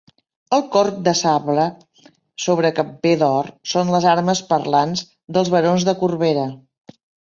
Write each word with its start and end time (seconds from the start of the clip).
El 0.55 0.61
corb 0.75 0.95
de 1.07 1.13
sable 1.19 1.65
sobre 2.47 2.73
camper 2.81 3.13
d'or 3.23 3.53
són 3.77 3.95
les 3.99 4.11
armes 4.17 4.45
parlants 4.53 5.09
dels 5.39 5.57
barons 5.59 5.91
de 5.93 6.01
Corbera. 6.05 6.53